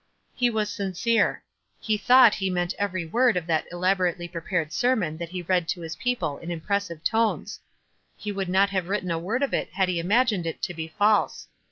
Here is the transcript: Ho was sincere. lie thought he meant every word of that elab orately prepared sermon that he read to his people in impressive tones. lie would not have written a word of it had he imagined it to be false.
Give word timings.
Ho 0.41 0.49
was 0.53 0.71
sincere. 0.71 1.43
lie 1.87 1.95
thought 1.95 2.33
he 2.33 2.49
meant 2.49 2.73
every 2.79 3.05
word 3.05 3.37
of 3.37 3.45
that 3.45 3.69
elab 3.71 3.97
orately 3.97 4.31
prepared 4.31 4.73
sermon 4.73 5.15
that 5.19 5.29
he 5.29 5.43
read 5.43 5.67
to 5.67 5.81
his 5.81 5.95
people 5.97 6.39
in 6.39 6.49
impressive 6.49 7.03
tones. 7.03 7.59
lie 8.25 8.31
would 8.31 8.49
not 8.49 8.71
have 8.71 8.89
written 8.89 9.11
a 9.11 9.19
word 9.19 9.43
of 9.43 9.53
it 9.53 9.71
had 9.73 9.89
he 9.89 9.99
imagined 9.99 10.47
it 10.47 10.59
to 10.63 10.73
be 10.73 10.87
false. 10.87 11.49